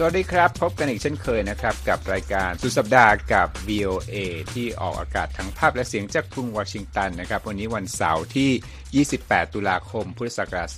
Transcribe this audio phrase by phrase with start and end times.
[0.00, 4.16] สวัสดีครับ พบกันอีกเช่นเคยนะครับ กับรายการสุดสัปดาห์กับ VOA
[4.52, 10.68] ที่ออกอากาศทั้งภาพและเสียงจากกรุงวอชิงตันนะครับ วันนี้วันเสาร์ที่ 28 ตุลาคม พุทธศักราช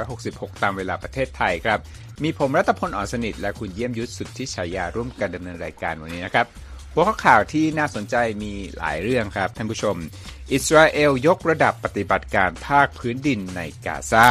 [0.00, 1.78] 2566 ตามเวลาประเทศไทยครับ
[2.22, 6.46] มีผมรัตพลอ่อนสนิท และคุณเยี่ยมยุทธสุดที่ฉายาร่วมกันดำเนินรายการวันนี้นะครับ
[6.92, 9.96] หัวข้อข่าวที่น่าสนใจมีหลายเรื่องครับท่านผู้ชม
[10.52, 14.28] อิสราเอลยกระดับปฏิบัติการภาคพื้นดินในกาซา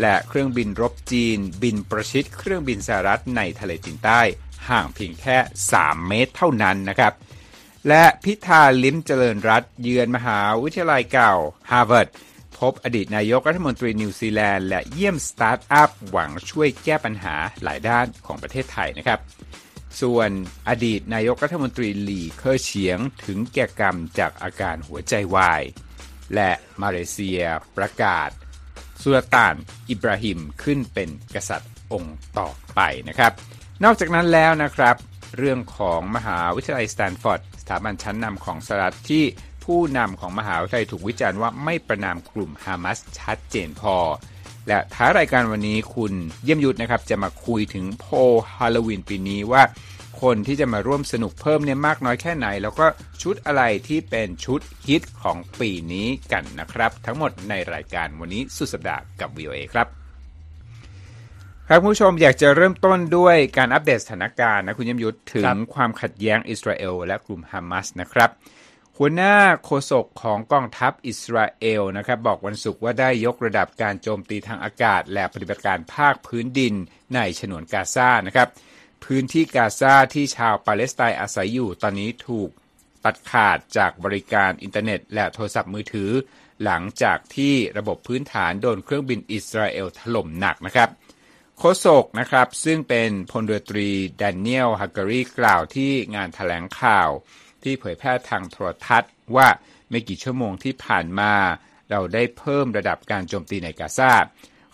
[0.00, 4.20] และเครื่องบินรบจีน บินประชิดเครื่องบินสหรัฐในทะเลจีนใต้
[4.68, 5.36] ห่างเพียงแค่
[5.72, 7.12] 3 เมตรเท่านั้นนะครับ
[7.88, 11.34] และพิธาลิ้มเจริญรัตน์เยือนมหาวิทยาลัยเก่า
[11.70, 12.08] ฮาร์วาร์ด
[12.58, 19.20] พบอดีตนายกรัฐมนตรีนิวซีแลนด์และเยี่ยมสตาร์ทอัพหวังช่วยแก้ปัญหาหลายด้านของประเทศไทยนะครับ
[20.00, 20.30] ส่วน
[20.68, 25.62] อดีตนายกรัฐมนตรีหลี่เค่อเฉียงถึงแก่กรรมจากอาการหัวใจวาย
[26.34, 26.50] และ
[26.82, 27.40] มาเลเซีย
[27.76, 28.30] ประกาศ
[29.02, 29.54] สุลต่าน
[29.90, 33.32] อิบราฮิมขึ้นเป็นกษัตริย์องค์ต่อไปนะครับ
[33.84, 34.96] นอกจากนั้นแล้วนะครับ
[35.38, 39.24] เรื่องของมหาวิทยาลัยสแตนฟอร์ดสถาบันชั้นนำของสหรัฐที่
[39.64, 43.96] ผู้นำของมหาวิทยาลัยถูกวิจารณ์ว่าไม่ประนามกลุ่มฮามาสชัดเจนพอ
[44.68, 46.12] และท้ายรายการวันนี้คุณ
[46.44, 48.06] เยี่ยมยุทธนะครับ จะมาคุยถึงโพ
[48.56, 49.62] ฮาโลวีนปีนี้ว่า
[50.22, 52.86] คนที่จะมาร่วมสนุกเพิ่มเนี่ยมากน้อยแค่ไหน แล้วก็
[53.22, 59.86] ชุดอะไรที่เป็นชุดฮิตของปีนี้กันนะครับ ทั้งหมดในรายการวันนี้สุดสัปดาห์กับ VOA ครับ
[61.66, 68.30] ครับผู้ชมอยากจะเริ่มต้นด้วยการอัปเดตสถานการณ์นะคุณยมยุทธถึงความขัดแย้งอิสราเอลและกลุ่มฮามาสนะครับ
[68.96, 76.74] หัวหน้าโฆษกของกองทัพอิสราเอลนะครับ บอกวันศุกร์ว่าได้ยกระดับการโจมตีทางอากาศ และปฏิบัติการภาคพื้นดิน
[77.14, 78.48] ในฉนวนกาซานะครับ
[79.04, 82.50] พื้นที่กาซาที่ชาวปาเลสไตน์อาศัยอยู่ตอนนี้ถูก
[83.04, 86.10] ตัดขาดจากบริการอินเทอร์เน็ต และโทรศัพท์มือถือ
[86.64, 90.88] หลังจากที่ระบบพื้นฐานโดนเครื่องบินอิสราเอลถล่มหนักนะครับ
[91.58, 97.08] โฆษกนะครับซึ่งเป็นพลเรือตรีแดเนียลฮักการีกล่าวที่งานแถลงข่าว
[97.62, 99.48] ที่เผยแพร่ทางโทรทัศน์ว่า
[99.90, 101.34] ไม่กี่ชั่วโมงที่ผ่านมา
[101.90, 104.14] เราได้เพิ่มระดับการโจมตีในกาซา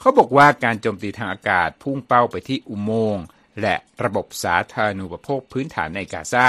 [0.00, 3.24] เขาบอกว่าการโจมตีทางอากาศพุ่งเป้าไปที่อุโมงค์
[3.62, 3.74] และ
[4.04, 6.46] ระบบสาธารณูปโภคพื้นฐานในกาซา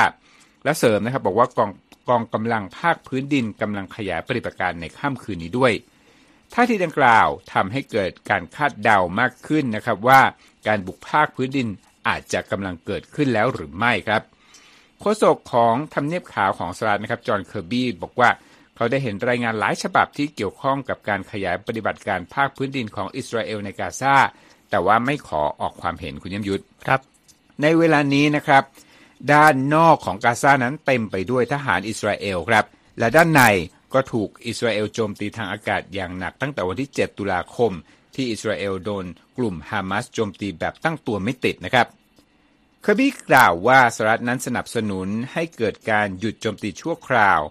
[0.64, 1.72] และเสริมนะครับบอกว่ากอง
[2.10, 5.74] กองกำลังภาคพื้นดินกำลังขยายปฏิบัติการในค่ำคืนนี้ด้วย
[6.54, 10.22] ท่าทีดังกล่าวทำให้เกิดการคาดเดามากขึ้นนะครับว่า
[10.68, 11.68] การบุกภาคพื้นดิน
[12.08, 14.22] อาจจะกำลังเกิดขึ้นแล้วหรือไม่ครับ
[15.00, 18.30] โฆษกของทำเนียบขาวของสหรัฐนะครับจอห์นเคอร์บี้บอกว่า
[18.76, 24.16] เขาได้เห็นรายงานหลายฉบับที่เกี่ยวข้องกับการขยายปฏิบัติการภาคพื้นดินของอิสราเอลในกาซา
[24.70, 27.02] แต่ว่าไม่ขอออกความเห็นคุณยมยุทธครับ
[27.62, 28.64] ในเวลานี้นะครับ
[29.34, 32.66] ด้านนอกของกาซานั้นเต็มไปด้วยทหารอิสราเอลครับ
[33.00, 33.42] และด้านใน
[33.94, 37.72] ก็ถูกอิสราเอลโจมตีทางอากาศอย่างหนักตั้งแต่วันที่ 7 ตุลาคม
[38.16, 39.06] ที่อิสราเอลโดน
[39.38, 41.88] กลุ่มฮามาสโจมตีแบบตั้งตัวไม่ติดนะครับ
[42.82, 47.42] เคอร์บี้กล่าวว่าสหรัฐนั้นสนับสนุนให้เกิดการหยุดโจมตีชั่วคราว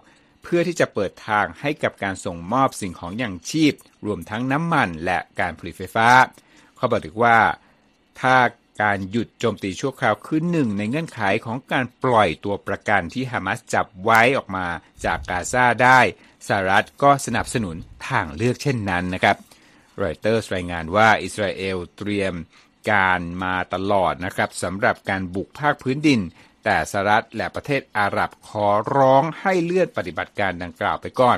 [0.43, 3.73] เพื่อที่จะเปิดทางให้กับการส่งมอบสิ่งของอย่างชีพ
[4.05, 6.09] รวมทั้งน้ำมันและการผลิตไฟฟ้า
[6.77, 7.39] เขาบอกถึงว่า
[8.21, 8.35] ถ้า
[8.81, 14.67] การหยุดโจมตีชั่วคราวคือหนึ่งในเงื่อนไขของการปล่อยตัวประกันที่ฮามาสจับไว้ออกมา
[15.05, 15.99] จากกาซาได้
[16.47, 17.75] สหรัฐก็สนับสนุน
[18.09, 19.37] ทางเลือกเช่นนั้นนะครับ
[20.01, 22.33] รอยเตอร์รายงานว่าอิสราเอลเตรียม
[22.91, 26.21] การมาตลอดนะครับสำหรับการบุกภาคพื้นดิน
[26.63, 28.67] แต่สหรัฐและประเทศอาหรับขอ
[28.97, 31.31] ร้องให้เลื่อนปฏิบัติการดังกล่าวไปก่อ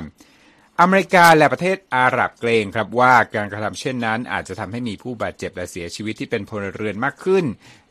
[0.80, 7.44] อเมริกาและประเทศอาหรับเกรงครับว่าการกระทำเช่นนั้น อาจจะทำให้มีผู้บาดเจ็บและเสียชีวิตที่เป็นพลเรือนมากขึ้น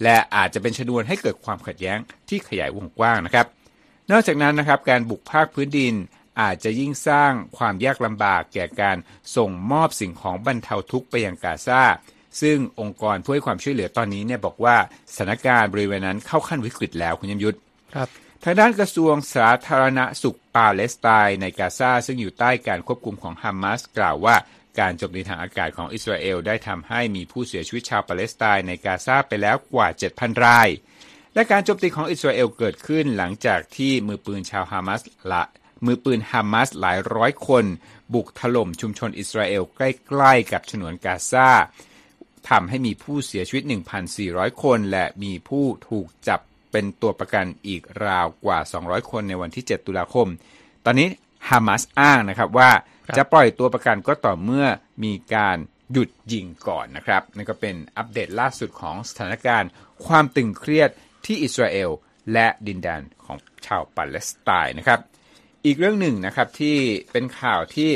[0.03, 1.97] และอาจจะเป็นชนวนให้เกิดความขัดแย้ง
[2.29, 3.45] ที่ขยายวงกว้างนะครับ
[4.11, 5.93] นอกจากนั้นนะครับการบุกภาคพื้นดิน
[6.41, 8.97] อาจจะยิ่งสร้างความยากลำบากแก่การ
[9.35, 11.81] ส่งมอบสิ่งของบรรเทาทุกข์ไปยังกาซา
[12.41, 14.75] ซึ่งองค์กรผู้ให้ความช่วยเหลือตอนนี้เนี่ยบอกว่า
[15.13, 17.57] สถานการณ์บริเวณนั้นเข้าขั้นวิกฤตแล้วคุณยมยุทธ
[17.95, 18.09] ครับ
[18.43, 24.35] ทางด้านกระทรวงสาธารณสุขปาเลสไตน์ในกาซาซึ่งอยู่ใต้การควบคุมของฮามาสกล่าวว่า
[24.79, 30.69] การโจมตีทางอากาศของอิสราเอลได้ทำให้มีผู้เสียชีวิตชาวปาเลสไตน์ในกาซาไปแล้วกว่า 7,000 ราย
[31.33, 35.01] และการโจมตีของอิสราเอลเกิดขึ้นหลังจากที่มือปืนชาวฮามาส
[35.31, 35.43] ละ
[35.85, 37.65] มือปืนฮามาสหลายร้อยคน
[38.13, 41.49] บุกถล่มชุมชนอิสราเอลใกล้ๆกับฉนวนกาซา
[42.49, 43.63] ทำให้มีผู้เสียชีวิต
[44.13, 46.39] 1,400 คน และมีผู้ถูกจับ
[46.71, 50.27] เป็นตัวประกันอีกราวกว่า 200 คนในวันที่ 7 ตุลาคม
[50.85, 51.07] ตอนนี้
[51.49, 52.71] ฮามาสอ้างนะครับว่า
[53.17, 54.65] จะปล่อยตัวประกันก็ต่อเมื่อ
[55.03, 55.57] มีการ
[55.91, 59.69] หยุดยิงก่อนนะครับนั่นก็เป็นอัปเดตล่าสุดของสถานการณ์
[60.05, 60.89] ความตึงเครียด
[61.25, 61.89] ที่อิสราเอล
[62.33, 64.99] และดินแดนของชาวปาเลสไตน์นะครับ
[65.65, 66.77] อีกเรื่องหนึ่งนะครับที่
[67.11, 67.89] เป็นข่าวที่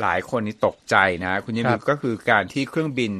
[0.00, 3.12] หลายคนนี้ตกใจนะ คุณยิมก็คือการที่เครื่องบิน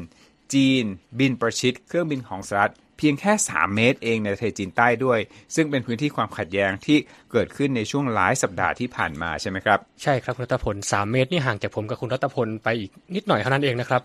[0.55, 0.85] จีน
[1.21, 5.19] บินประชิดเครื่องบินของสหรัฐ เพียงแค่ 3 เมตรเองในทะเลจีนใต้ด้วย
[5.55, 6.99] ซึ่งเป็นพื้นที่ความขัดแย้งที่
[7.33, 14.03] เกิดขึ้นในช่วงหลายสัปดาห์ที่ผ่านมาใช่ไหมครับ ใช่ครับคุณรัตพล 3 เมตรนี่ห่างจากผมกับคุณรัตพลไปอีกนิดหน่อยเท่านั้นเองนะครับ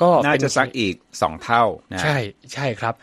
[0.00, 1.62] ก็น่าจะสักอีก 2 เท่า
[1.92, 2.16] นะใช่
[2.54, 2.94] ใช่ครับ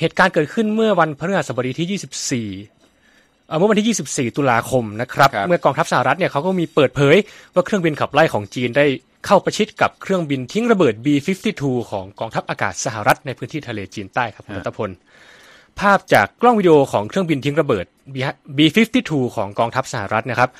[0.00, 7.16] เหตุการณ์เกิดขึ้นเมื่อวันพฤหัสบดีที่ 24เมื่อวันที่ 24 ตุลาคมนะครับรบเมื่อกองทัพสหรัฐเนี่ยเขาก็มีเปิดเผย
[7.54, 8.86] ว่าเครื่องบินขับไล่ของจีนได้
[9.26, 14.90] เข้าประชิดกับเครื่องบินทิ้งระเบิด B-52 ของกองทัพอากาศสหรัฐในพื้นที่ทะเลจีนใต้ครับคุณตพล
[15.80, 17.84] ภาพจากกล้องวิดีโอของเครื่องบินทิ้งระเบิด
[18.56, 20.50] B-52 ของกองทัพสหรัฐนะครับ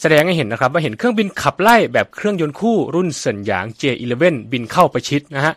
[0.00, 5.54] แสดงให้เห็นนะครับว่าเห็นเครื่องบินขับไล่แบบเครื่องยนต์คู่รุ่นเซินหยาง J11 บินเข้าประชิดนะฮะ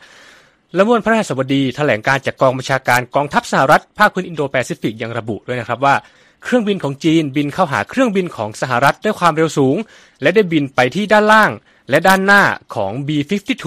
[0.74, 5.96] และเมื่อวันพระราชบดีแถลงการจากกองบัญชาการกองทัพสหรัฐภาคพื้นอินโดแปซิฟิกยังระบุด้วยนะครับว่า
[6.44, 9.78] เครื่องบินของจีนบินเข้าหาเครื่องบินของสหรัฐด้วยความเร็วสูง
[10.22, 11.52] และได้บินไปที่ด้านล่าง
[11.90, 12.44] และด้านหน้า
[12.76, 13.66] ของ B-52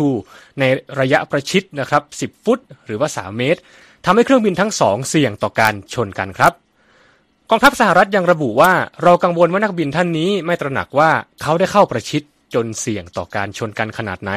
[0.61, 0.64] ใน
[1.00, 3.61] ระยะประชิดนะครับ 10 ฟุต หรือว่า 3 เมตร
[4.05, 6.52] ทำให้เครื่องบินทั้งสองเสี่ยงต่อการชนกันครับ
[7.50, 8.72] กองทัพสหรัฐยังระบุว่า
[9.02, 11.11] เรากังวลว่านักบินท่านนี้ไม่ตระหนักว่า
[11.43, 12.22] เขาได้เข้าประชิด
[12.55, 14.32] จนเสี่ยงต่อการชนกันขนาดไหน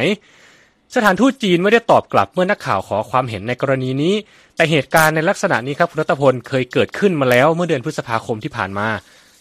[0.96, 4.16] สถานทูตจีนไม่ได้ตอบกลับเมื่อนักข่าวขอความเห็นในกรณีนี้
[4.56, 8.88] แต่เหตุการณ์ในลักษณะนี้ครับคุณรัตพลเคยเกิดขึ้นมาแล้วเมื่อเดือนพฤษภาคมที่ผ่านมา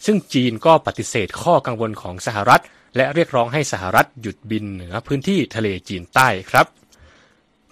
[0.06, 2.62] ซึ่งจีนก็ปฏิเสธข้อกังวลของสหรัฐ
[2.96, 6.66] และเรียกร้องให้สหรัฐหยุดบินเหนือพื้นที่ทะเลจีนใต้ครับ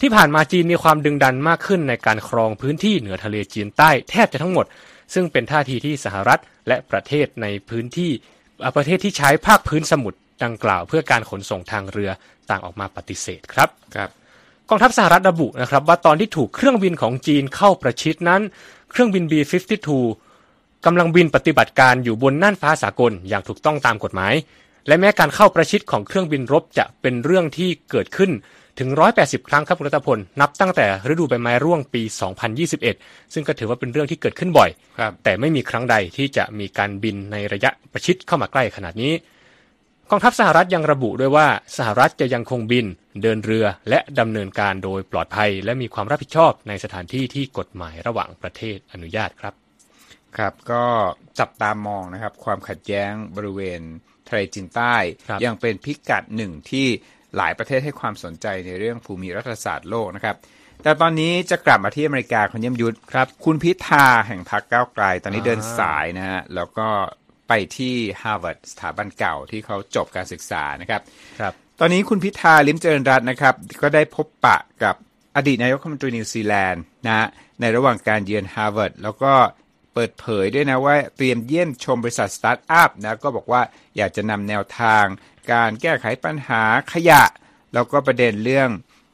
[0.00, 4.66] ที่ผ่านมาจีนมีความดึงดันมากขึ้นในการครองพื้นที่เหนือทะเลจีนใต้แทบจะทั้งหมด
[5.14, 8.10] ซึ่งเป็นท่าทีที่สหรัฐและประเทศในพื้นที่
[8.76, 12.10] ประเทศที่ใช้ภาคพื้นสมุทรดังกล่าวเพื่อการขนส่งทางเรือ
[12.50, 14.10] ต่างออกมาปฏิเสธครับครับ
[14.68, 18.42] กองทัพสหรัฐระบุนะครับว่าตอนที่ถูกเครื่องบินของจีนเข้าประชิดนั้น
[18.90, 19.88] เครื่องบิน B-52
[20.86, 24.34] กำลังบินปฏิบัติการอยู่บนน่านฟ้าสากลอย่างถูกต้องตามกฎหมาย
[24.86, 28.30] และแม้การเข้าประชิดของเครื่องบินรบจะเป็นเรื่องที่เกิดขึ้น
[28.78, 28.88] ถึง
[29.20, 32.02] 180 ครั้งครับรัตพล นับตั้งแต่ฤดูใบไม้ร่วงปี
[32.66, 34.70] 2021 ซึ่งก็ถือว่าเป็นเรื่องที่เกิดขึ้นบ่อย
[35.24, 39.12] แต่ไม่มีครั้งใดที่จะมีการบินในระยะประชิดเข้ามาใกล้ขนาดนี้
[40.10, 42.86] กองทัพสหรัฐยังระบุด้วยว่าสหรัฐจะยังคงบิน
[43.22, 49.54] เดินเรือและดำเนินการโดยปลอดภัย และมีความรับผิดชอบในสถานที่ที่กฎหมายระหว่างประเทศอนุญาตครับ
[50.36, 50.84] ครับก็
[51.38, 53.80] จับตามองนะครับ ความขัดแย้งบริเวณ
[54.28, 54.94] ทะเลจีนใต้
[55.44, 56.86] ยังเป็นพิกัดหนึ่งที่
[57.36, 60.36] หลายประเทศให้ความสนใจในเรื่องภูมิรัฐศาสตร์โลกนะครับ
[60.82, 66.88] แต่ตอนนี้จะกลับมาที่อเมริกาคุณเยี่ยมยุทธครับ คุณพิธาแห่งพรรคก้าวไกล ตอนนี้เดินสายนะฮะแล้วก็
[67.48, 71.00] ไปที่ฮาร์วาร์ดสถาบันเก่าที่เขาจบการศึกษานะครับ
[71.40, 74.94] ครับ ตอนนี้คุณพิธาลิ้มเจริญรัตน์นะครับ ก็ได้พบปะกับ
[75.36, 77.26] อดีตนายกรัฐมนตรีนิวซีแลนด์นะ
[77.60, 79.32] ในระหว่างการเยือนฮาร์วาร์ดแล้วก็
[79.94, 83.62] เปิดเผยด้วยนะว่าเตรียมเยี่ยมชมบริษัทสตาร์ทอัพนะก็บอกว่า
[83.96, 85.04] อยากจะนำแนวทาง
[85.52, 87.22] การแก้ไขปัญหาขยะ
[87.74, 88.70] แล้วก็ประเด็นเรื่อง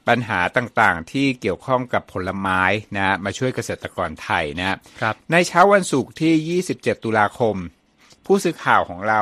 [0.09, 2.63] ปัญหาต่างๆ ที่เกี่ยวข้องกับผลไม้
[2.97, 7.57] นะมาช่วยเกษตรกรไทยนะครับในเช้าวันศุกร์ที่ 27 ตุลาคม
[8.27, 9.21] ผู้สื่อข่าวของเรา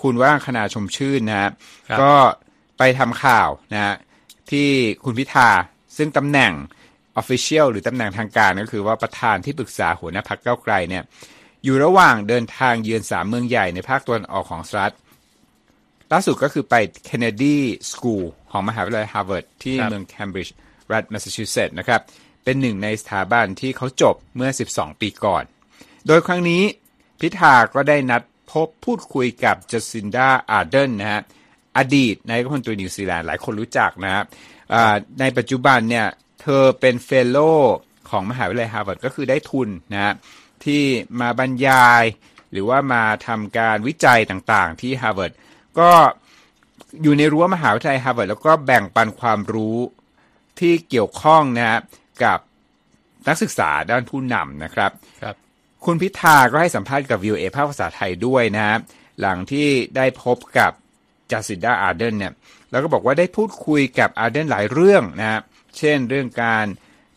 [0.00, 1.50] คุณว่างคณาชมชื่นนะ
[2.00, 2.14] ก็
[2.78, 3.94] ไปทำข่าวนะ
[4.50, 4.68] ที่
[5.04, 5.50] คุณพิธา
[5.96, 6.52] ซึ่งตำแหน่ง
[7.20, 11.02] Official หรือตำแหน่งทางการก็คือว่าประธานที่ปรึกษาหัวหน้าพักเก้าไกลเนี่ย
[11.64, 14.94] อยู่ระหว่างเดินทางเยือนสามเมืองใหญ่ในภาคตะวันออกของสหรัฐ
[16.12, 16.74] ล่าสุดก็คือไป
[17.08, 17.56] Kennedy
[17.90, 20.56] School ของมหาวิทยาลัยฮาร์วาร์ดที่เมืองเคมบริดจ์
[20.92, 22.00] รัฐแมสซาชูเซตส์นะครับ
[22.44, 25.44] เป็นหนึ่งในสถาบันที่เขาจบเมื่อ 12 ปีก่อน
[26.06, 26.62] โดยครั้งนี้
[27.20, 31.22] พิธาก็ได้นัดพบพูดคุยกับจาซินดาอาร์เดิร์นนะฮะ
[31.78, 34.24] อดีตนายกรัฐมนตรีนิวซีแลนด์หลายคนรู้จักนะครับ
[35.20, 36.27] ในปัจจุบันเนี่ยเธ
[36.60, 37.38] อเป็น fellow
[38.10, 40.14] ของมหาวิทยาลัยฮาร์วาร์ดก็คือได้ทุนนะ
[40.64, 40.82] ที่
[41.20, 42.04] มาบรรยาย
[42.52, 45.32] หรือว่ามาทำการวิจัยต่างๆ ที่ฮาร์วาร์ด
[45.78, 45.90] ก็
[47.02, 49.78] อยู่ในรั้วมหาวิทยาลัยฮาร์วาร์ดแล้วก็แบ่งปันความรู้
[50.60, 51.80] ที่เกี่ยวข้องนะฮะ
[52.24, 52.38] กับ
[53.28, 54.90] นักศึกษาด้านผู้นำนะครับ
[55.22, 55.36] ครับ
[55.84, 58.76] คุณพิธาก็ให้สัมภาษณ์กับวีโอเอภาคภาษาไทยด้วยนะฮะ
[59.20, 60.72] หลังที่ได้พบกับ
[61.32, 62.32] จาซินดาอาร์เดิร์นเนี่ย
[62.70, 65.40] แล้วก็บอกว่าได้พูดคุยกับอาร์เดิร์นหลายเรื่องนะฮะ
[65.78, 66.66] เช่น เรื่องการ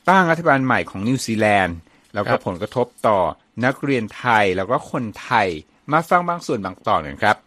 [0.10, 1.78] ตั้งรัฐบาลใหม่ของนิวซีแลนด์
[2.14, 3.20] แล้วก็ผลกระทบต่อ
[3.66, 5.48] นักเรียนไทยแล้วก็คนไทย
[5.92, 7.38] มาฟังบางส่วนบางตอนกันครับ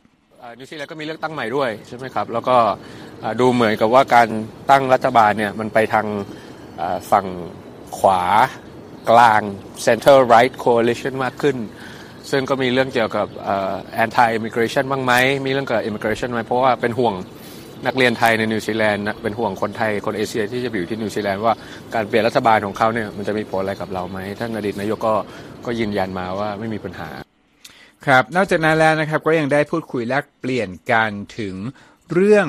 [0.58, 2.56] นิวซีแลนด์ก็มีเลือกตั้งใหม่ด้วยใช่ไหมครับ แล้วก็
[3.40, 4.28] ดูเหมือนกับว่าการ
[4.70, 6.06] ตั้งรัฐบาลเนี่ยมันไปทาง
[7.10, 7.26] ฝั่ง
[7.98, 8.22] ขวา
[9.10, 9.42] กลาง
[9.86, 11.56] center right coalition มากขึ้น
[12.30, 13.26] ซึ่งก็มีเรื่องเกี่ยวกับ
[14.04, 15.12] anti immigration บ้างไหม
[15.44, 17.14] มีเรื่องกับ immigration ไหมเพราะว่าเป็นห่วง
[17.86, 21.54] นักเรียนไทยในนิวซีแลนด์เป็นห่วงคนไทยคนเอเชียที่จะอยู่ที่นิวซีแลนด์ว่า
[21.94, 25.14] การเปลี่ยนรัฐบาลของเขาเนี่ยมันจะมีผลอะไรกับเราไหมท่านอดีตนายกก็
[25.66, 27.08] ก็ยืนยันมาว่าไม่มีปัญหา
[28.06, 31.54] ครับ นอกจากนั้นแล้วนะครับก็ยังได้พูดคุยแลกเปลี่ยนกันถึง
[32.12, 32.46] เรื่อง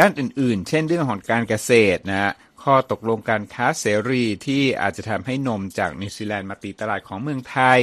[0.00, 7.80] ด้านอื่น ๆ เช่นเรื่องของการเกษตรนะข้อตกลงการค้าเสรีที่อาจจะทำให้นมจากนิวซีแลนด์มาตีตลาดของเมืองไทย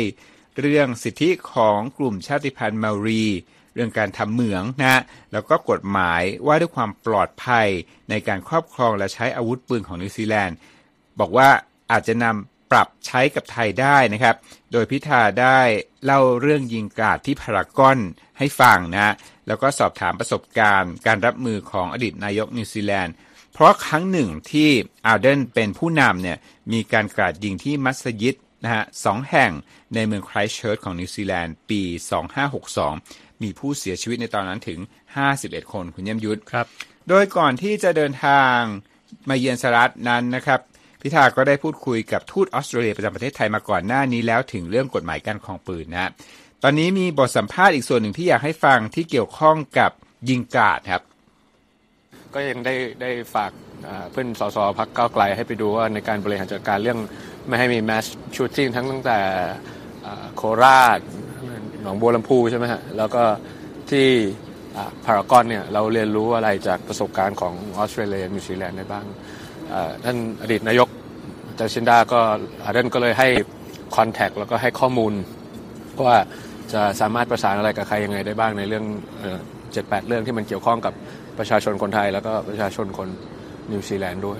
[0.59, 3.25] เรื่องสิทธิของกลุ่มชาติพันธุ์เมารี
[3.73, 5.01] เรื่องการทำเหมืองนะ
[5.33, 7.67] แล้วก็กฎหมายว่าด้วยความปลอดภัย
[8.09, 10.57] ในการครอบครองและใช้อาวุธปืนของนิวซีแลนด์
[11.19, 11.49] บอกว่า
[11.91, 14.35] อาจจะนำปรับใช้กับไทยได้นะครับ
[14.71, 15.59] โดยพิธาได้
[16.05, 17.99] เล่าเรื่องยิงกราดที่พารากอน
[18.37, 19.13] ให้ฟังนะ
[19.47, 23.13] แล้วก็สอบถามประสบการณ์ การรับมือของอดีตนายกนิวซีแลนด์
[23.53, 24.69] เพราะครั้งหนึ่งที่
[25.07, 26.37] อาร์เดิร์นเป็นผู้นำเนี่ย
[26.73, 29.51] มีการกราดยิงที่มัสยิดนะฮะสองแห่ง
[29.93, 31.81] ในเมืองไครส์เชิร์ชของนิวซีแลนด์ปี
[32.57, 34.79] 2562 มีผู้เสียชีวิตในตอนนั้นถึง
[35.25, 36.65] 51 คนคุณเยี่ยมยุทธครับ
[37.09, 38.57] โดยก่อนที่จะเดินทาง
[39.29, 40.59] มาเยือนสหรัฐนั้นนะครับ
[41.01, 46.11] พิธาก็ได้พูดคุยกับทูตออสเตรเลียประจำประเทศไทยมาก่อนหน้านี้แล้วถึงเรื่องกฎหมายการครองปืนนะ
[46.63, 49.91] ตอนนี้มีบทสัมภาษณ์อีกส่วนหนึ่งที่อยากให้ฟังที่เกี่ยวข้องกับ
[50.29, 51.03] ยิงกราดครับ
[52.33, 53.51] ก็ยังได้ได้ฝาก
[54.11, 54.57] เพื่อนสส.
[54.79, 56.99] พรรคก้าวไกลให้ไปดูว่าในการบริหารจัดการเรื่อง
[57.47, 59.19] ไม่ให้มี mass shooting ทั้งตั้งแต่
[60.35, 60.99] โคราช
[61.83, 63.23] หนองบัวลำภูใช่ไหมฮะแล้วก็
[63.91, 64.07] ที่
[65.05, 69.05] พารากอนเนี่ยเราเรียนรู้อะไรจากประสบการณ์ของออสเตรเลียนิวซีแลนด์ได้บ้าง
[70.03, 70.87] ท่านอดีตนายก
[71.59, 72.19] จาซินดาก็
[72.63, 73.27] อาร์เดิร์นก็เลยให้
[73.95, 75.13] contact แล้วก็ให้ข้อมูล
[76.05, 76.17] ว่า
[76.73, 78.85] จะสามารถประสานอะไรกับใครยังไงได้บ้างในเรื่อง
[79.73, 80.93] เจ็ดแปดเรื่องที่มันเกี่ยวข้องกับ
[81.37, 83.09] ประชาชนคนไทย แล้วก็ประชาชนคน
[83.71, 84.39] นิวซีแลนด์ด้วย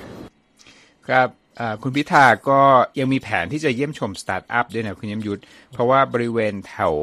[1.07, 1.42] ครับ
[1.81, 2.61] คุณพิธาก็
[2.99, 5.41] ยังมีแผนที่จะเยี่ยมชมสตาร์ทอัพด้วยนะคุณเยี่ยมยุทธ
[5.73, 6.95] เพราะว่าบริเวณแถว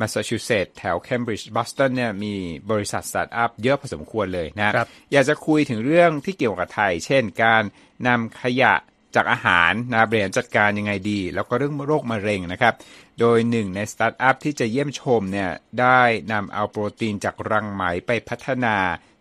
[0.00, 2.34] แมสซาชูเซตส์แถวเคมบริดจ์บอสตันเนี่ยมี
[2.70, 7.62] บริษัทสตาร์ทอัพเยอะพอสมควรเลยนะครับอยากจะคุยถึงเรื่องที่เกี่ยวกับไทย เช่นการ
[8.06, 8.74] นำขยะ
[9.16, 12.74] จากอาหารนะบริหารจัดการยังไงดี แล้วก็เรื่องโรคมะเร็งนะครับ
[13.20, 15.50] โดยหนึ่งในสตาร์ทอัพที่จะเยี่ยมชมเนี่ย
[15.80, 16.00] ได้
[16.32, 18.76] นำเอาโปรตีนจากรังไหมไปพัฒนา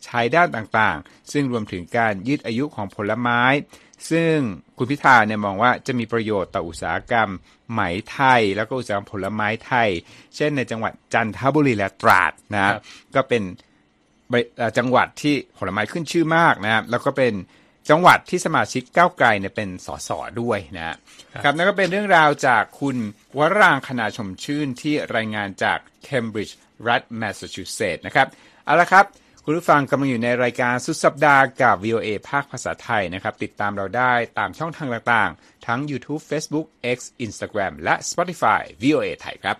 [0.05, 3.41] ใช้ด้านต่างๆ ซึ่งรวมถึงการยืดอายุของผลไม้
[4.12, 4.35] ซึ่ง
[4.77, 7.29] คุณพิธาเนี่ยมองว่าจะมีประโยชน์ต่ออุตสาหกรรม
[7.71, 7.81] ไหม
[8.12, 9.89] ไทย แล้วก็อุตสาหกรรมผลไม้ไทย
[10.35, 12.74] เช่นในจังหวัดจันทบุรีและตราดนะ
[13.15, 13.43] ก็เป็น
[14.77, 17.33] จังหวัดที่ผลไม้ขึ้นชื่อมากนะแล้วก็เป็น
[17.89, 20.09] จังหวัดที่สมาชิกก้าวไกลเนี่ยเป็นสส
[20.41, 20.85] ด้วยนะ
[21.43, 22.97] ครับนั่นก็เป็นเรื่องราวจากคุณ
[23.38, 26.57] วรางคณาชมชื่นที่รายงานจากเคมบริดจ์
[26.88, 28.27] รัฐแมสซาชูเซตส์นะครับ
[28.65, 29.05] เอาละครับ
[29.48, 39.58] คุณผู้ฟังกำลังอยู่ในรายการสุดสัปดาห์กับ VOA ภาคภาษาไทยนะครับ ติดตามเราได้ตามช่องทางต่างๆ ทั้ง YouTube Facebook X Instagram และ Spotify VOA ไทยครับ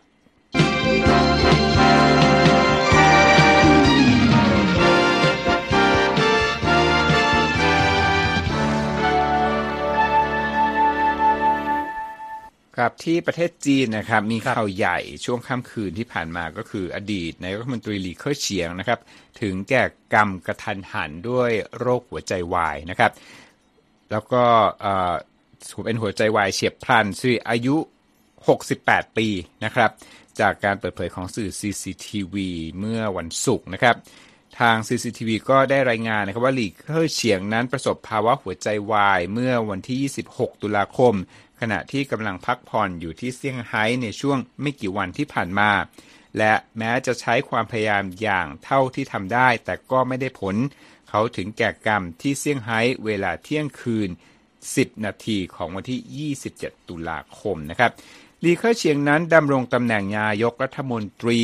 [12.78, 19.00] ครับที่ประเทศจีนนะครับมีข่าวใหญ่ช่วงค่ำคืนที่ผ่านมาก็คืออดีตนายกรัฐมนตรีหลีเค่อเฉียงนะครับ
[19.42, 23.12] ถึงแก่กรรมกระทันหันด้วยโรคหัวใจวายนะครับ
[24.12, 24.44] แล้วก็
[25.86, 27.76] เป็นหัวใจวายเฉียบพลันซึ่งอายุ
[28.46, 29.28] 68 ปี
[29.66, 29.90] นะครับ
[30.40, 32.36] จากการเปิดเผยของสื่อ CCTV
[32.80, 33.96] เมื่อวันศุกร์นะครับ
[34.60, 41.14] ทาง CCTV ก็ได้รายงานนะครับว่าหลีเค่อเฉียงนั้นประสบภาวะหัวใจวายเมื่อวันที่ 26 ตุลาคม
[41.60, 45.72] ขณะที่กำลังพักผ่อนอยู่ที่เซี่ยงไฮ้ในช่วงไม่กี่วันที่ผ่านมา
[46.38, 50.56] และแม้จะใช้ความพยายามอย่างเท่าที่ทำได้ แต่ก็ไม่ได้ผล
[51.10, 54.10] เขาถึงแก่กรรมที่เซี่ยงไฮ้เวลาเที่ยงคืน
[54.58, 57.92] 10 นาทีของวันที่ 27 ตุลาคมนะครับ
[58.44, 61.42] ลีเคอร์เชียงนั้นดำรงตำแหน่งนายกรัฐมนตรี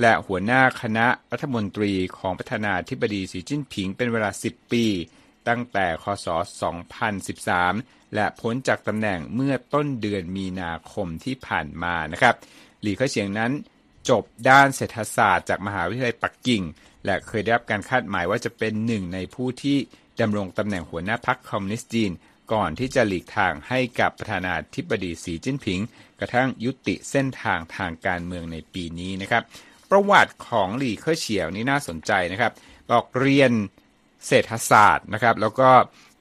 [0.00, 4.84] และหัวหน้าคณะรัฐมนตรีของประธานาธิบดีสีจิ้นผิงเป็นเวลา 10 ปี
[5.48, 6.26] ตั้งแต่คศ
[7.20, 12.34] 2013 และพ้นจากตำแหน่งเมื่อต้นเดือนมีนาคมที่ผ่านมานะครับ
[12.82, 13.52] หลีเค่อเฉียงนั้น
[14.08, 16.62] จบด้านเศรษฐศาสตร์จากมหาวิทยาลัยปักกิ่ง
[17.04, 19.76] และเคยได้รับการคาดหมายว่าจะเป็นหนึ่งในผู้ที่
[20.20, 22.12] ดำรงตำแหน่งหัวหน้าพรรคคอมมิวนิสต์จีน
[22.52, 25.80] ก่อนที่จะหลีกทางให้กับประธานาธิบดีสีจิ้นผิง
[26.20, 29.42] กระทั่งยุติเส้นทางทางการเมืองในปีนี้นะครับ
[29.90, 32.52] ประวัติของหลี่เค่อเฉียวนี่น่าสนใจนะครับ
[32.90, 33.52] บอกเรียน
[34.26, 35.70] เศรษฐศาสตร์นะครับ แล้วก็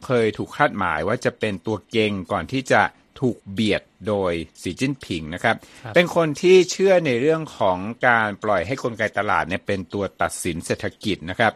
[0.06, 2.82] เคยถูกคาดหมายว่าจะเป็นตัวเก่งก่อนที่จะ
[3.22, 5.56] ถูกเบียดโดยสีจิ้นผิงนะครับ
[5.96, 7.78] เป็นคนที่เชื่อในเรื่องของ
[8.08, 11.54] การปล่อยให้กลไกตลาดเนี่ยเป็นตัวตัดสินเศรษฐกิจนะครับ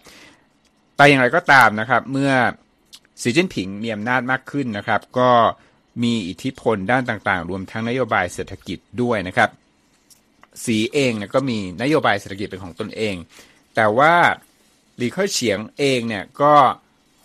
[0.96, 2.32] แต่อย่างไรก็ตามนะครับ เมื่อ
[3.22, 5.32] สีจิ้นผิงมีอำนาจมากขึ้นนะครับ ก็
[6.04, 9.50] มีอิทธิพลด้านต่างๆ รวมทั้งนโยบายเศรษฐกิจด้วยนะครับ
[10.66, 13.16] สีเองเนี่ยก็มีนโยบายเศรษฐกิจเป็นของตนเอง
[13.76, 14.14] แต่ว่า
[14.98, 16.54] หลี่เค่อเฉียงเองเนี่ยก็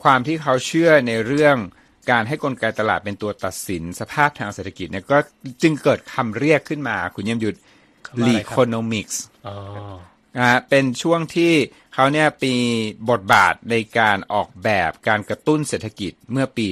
[0.03, 1.57] ความที่เขาเชื่อในเรื่อง
[2.11, 5.19] การให้กลไกตลาดเป็นตัวตัดสินสภาพทางเศรษฐกิจเนี่ยก็
[5.63, 7.59] จึงเกิดคำเรียกขึ้นมาคุณเยี่ยมยุทธ
[8.27, 9.15] l e c o n o m i c s
[10.37, 11.53] นะฮะเป็นช่วงที่
[11.95, 12.55] เขาเนี่ยมี
[13.11, 16.67] บทบาทในการออกแบบการกระตุ้นเศรษฐกิจเมื่อปี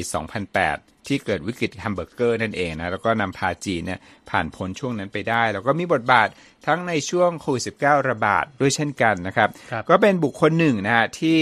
[0.50, 6.28] 2008 ที่เกิดวิกฤตแฮมเบอร์เกอร์นั่นเองนะแล้วก็นำพาจีนเนี่ยผ่านพ้นช่วงนั้นไปได้ แล้วก็มีบทบาท
[6.66, 11.38] ทั้งในช่วงโควิด -19 ระบาดด้วยเช่นกันนะครับครับก็เป็นบุคคลหนึ่งนะฮะที่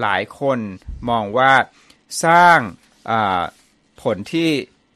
[0.00, 0.58] หลายคน
[1.10, 1.52] มองว่า
[2.24, 2.58] สร้าง
[3.10, 3.42] อ่า
[4.02, 4.48] ผลที่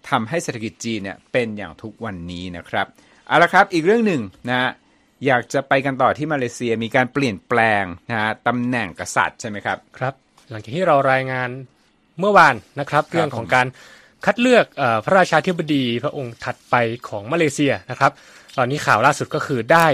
[0.08, 2.86] ทำให้เศรษฐกิจจีนเนี่ยเป็นอย่างทุกวันนี้นะครับ
[3.26, 4.70] เอาละครับอีกเรื่องหนึ่งนะฮะ
[5.26, 10.14] อยากจะไปกันต่อที่มาเลเซียมีการเปลี่ยนแปลงนะฮะตำแหน่งกษัตริย์ใช่ไหมครับครับ
[10.50, 11.48] หลังจากที่เรารายงาน
[12.20, 13.66] เมื่อวานนะครับ เรื่องของการ
[14.26, 16.74] คัดเลือกอพระราชาธิบดีพระองค์ถัดไป
[17.08, 18.12] ของมาเลเซียนะครับ
[18.56, 19.86] ตอนนี้ข่าวล่าสุดก็คือได้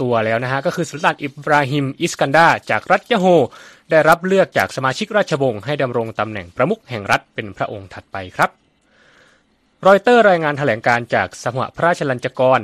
[0.00, 3.26] ตัวแล้วนะฮะก็คือสุลต่านอิบราฮิมอิสกันดาจากรัฐยะโฮ
[3.90, 8.50] ได้รับเลือกจากสมาชิกราชวงศ์ให้ดำรงตำแหน่งประมุขแห่งรัฐเป็นพระองค์ถัดไปครับ
[9.86, 12.60] รอยเตอร์รายงานแถลงการจากสหพระราชลัญจกร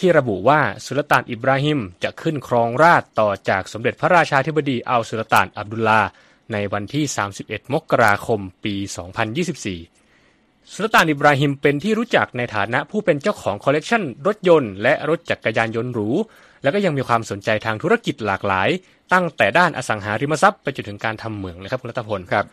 [0.00, 6.02] ที่ระบุว่าสุลต่านอิบราฮิมจะขึ้นครองราชต่อจากสมเด็จพระราชาธิบดีอัลสุลต่านอับดุลลา
[6.52, 7.04] ในวันที่
[7.38, 10.03] 31 มกราคม ปี 2024
[10.72, 16.08] สุลต่านอิบราฮิมเป็นที่รู้จักในฐานะผู้เป็นเจ้าของคอลเลกชันรถยนต์และรถจักรยานยนต์หรู
[16.62, 18.68] แล้วก็ยังมีความสนใจทางธุรกิจหลากหลาย
[19.12, 22.44] ตั้งแต่ด้านอสังหาริมทรัพย์ไปจนถึงการทำเหมืองนะครับคุณรัตพลครับ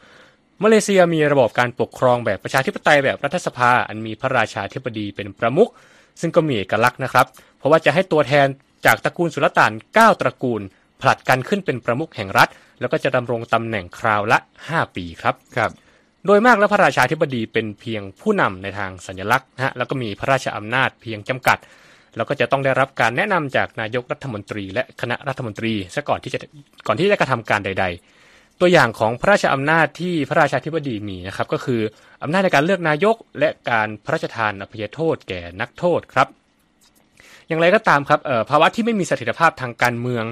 [0.63, 5.69] มาเลเซียมีระบบการปกครองแบบประชาธิปไตยแบบรัฐสภา อันมีพระราชาธิบดีเป็นประมุข
[6.21, 7.25] ซึ่งก็มีเอกลักษณ์นะครับ
[7.57, 8.47] เพราะว่าจะให้ตัวแทน
[8.85, 10.61] จากตระกูลสุลต่าน 9 ตระกูล
[11.01, 12.49] ผลัดกันขึ้นเป็นประมุขแห่งรัฐ
[12.79, 14.37] แล้วก็จะดำรงตำแหน่งคราวละ
[14.67, 15.71] 5 ปีครับครับ
[16.25, 21.57] โดยมากแล้วพระราชาธิบดีเป็นเพียงผู้นำในทางสัญลักษณ์นะฮะแล้วก็มีพระราชอำนาจเพียงจำกัด
[22.15, 26.39] แล้วก็จะต้องได้รับการแนะนำจากนายกรัฐมนตรีและคณะรัฐมนตรีซะก่อนที่จะ
[26.87, 27.85] ก่อนที่จะกระทำการใด
[28.23, 31.81] ๆ ตัวอย่างของพระราชอำนาจที่พระราชาธิบดีมีนะครับก็คือ
[32.23, 36.27] อำนาจในการเลือกนายกและการพระราชทานอภัยโทษแก่นักโทษครับ
[37.47, 38.19] อย่างไรก็ตามครับ
[38.49, 40.25] ภาวะที่ไม่มีเสถียรภาพทางการเมือง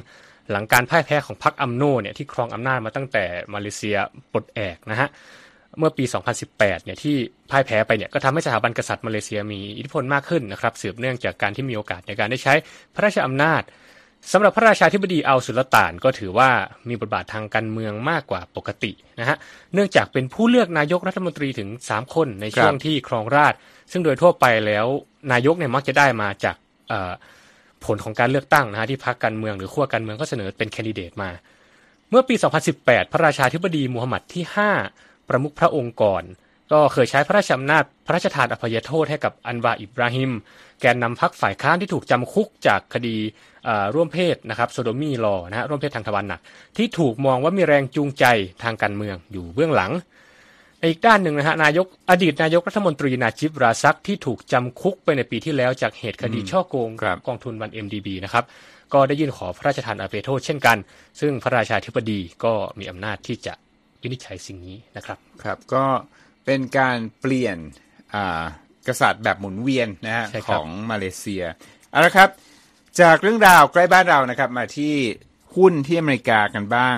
[0.52, 3.98] หลังการพ่ายแพ้ของพรรคอัมโนเนี่ยที่ครองอำนาจมาตั้งแต่มาเลเซีย
[4.32, 5.10] ปลดแอกนะฮะ
[5.80, 6.06] เมื่อปี
[6.46, 7.16] 2018 เนี่ยที่
[7.50, 12.54] พ่ายแพ้ไปเนี่ยก็ทำให้สถาบันกษัตริย์มาเลเซียมีอิทธิพลมากขึ้นนะครับสืบเนื่องจากการที่มีโอกาสในการได้ใช้
[12.96, 13.64] พระราชอำนาจ
[14.32, 16.50] สำหรับพระราชาธิบดีอัลสุลต่านก็ถือว่า
[16.90, 19.38] มีบทบาททางการเมืองมากกว่าปกตินะฮะ
[19.74, 23.54] เนื่องจากเป็นผู้เลือกนายกรัฐมนตรีถึง 3 คนในช่วงที่ครองราช
[23.92, 24.86] ซึ่งโดยทั่วไปแล้ว
[25.32, 26.56] นายกเนี่ยมักจะได้มาจาก
[27.86, 31.30] ผลของการเลือกตั้งนะฮะที่พรรคการเมืองหรือขั้วการเมืองก็เสนอเป็นแคนดิเดตมา
[32.10, 32.36] เมื่อปี
[32.74, 36.24] 2018 พระราชาธิบดีมูฮัมหมัดที่ 5 ประมุขพระองค์ก่อน
[36.72, 40.32] ก็เคยใช้พระราชอำนาจพระราชทานอภัยโทษให้กับอันวาอิบราฮิม
[40.82, 43.18] แกนนำพรรคฝ่ายค้านที่ถูกจำคุกจากคดี
[43.66, 46.42] เอ่อร่วมเพศนะครับโซโดมีลอนะฮะร่วมเพศทางทวารหนัก
[46.78, 48.26] ที่ถูกมองว่ามีแรงจูงใจ
[48.64, 49.92] ทางการเมืองอยู่เบื้องหลัง
[50.80, 58.44] ในอีกด้านหนึ่งนะฮะนายกอดีตนายกรัฐมนตรีนาจิบราซักที่ถูกจำคุกไปในปีที่แล้วจากเหตุคดีช่อโกงครับกองทุนวัน MDB นะครับ
[58.94, 60.78] ก็ได้ยื่นขอพระราชทานอภัยโทษเช่นกัน
[61.20, 63.54] ซึ่งพระราชาธิบดีก็มีอำนาจที่จะ
[64.02, 65.86] วินิจฉัยสิ่งนี้นะครับ ครับ ก็
[66.46, 67.58] เป็นการเปลี่ยน
[68.14, 68.44] อ่า
[68.88, 71.44] กษัตริย์แบบหมุนเวียนนะฮะใช่คขรับองมาเลเซีย
[71.92, 72.30] เอาละครับ
[73.02, 74.94] จากเรื่องราวใกล้บ้านเรานะครับ มาที่
[75.56, 76.98] หุ้นที่อเมริกากันบ้าง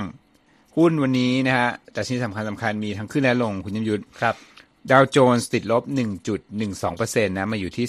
[0.78, 4.36] หุ้นวันนี้นะฮะแต่ชิ้นสำคัญสำคัญมีทั้งขึ้นและลงคุณยมยุทธครับ
[4.92, 5.84] ดาวโจนส์ติดลบ
[6.56, 7.86] 1.12%นะ มาอยู่ที่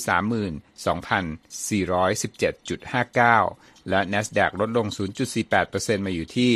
[2.18, 4.86] 32,417.59 และ NASDAQ ลดลง
[5.46, 6.52] 0.48%มาอยู่ที่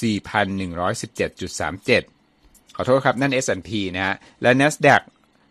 [0.00, 5.02] 4,117.37 ขอโทษครับ นั่น S&P นะฮะ และ NASDAQ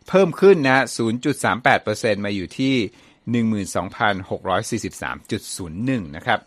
[0.08, 0.84] เพิ่มขึ้นนะ
[1.48, 2.76] 0.38%มาอยู่ที่
[5.98, 6.40] 12,643.01 นะครับ